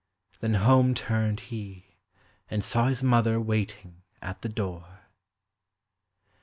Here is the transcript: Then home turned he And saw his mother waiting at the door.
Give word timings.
Then 0.39 0.55
home 0.55 0.95
turned 0.95 1.41
he 1.41 1.93
And 2.49 2.63
saw 2.63 2.87
his 2.87 3.03
mother 3.03 3.39
waiting 3.39 4.01
at 4.19 4.41
the 4.41 4.49
door. 4.49 5.01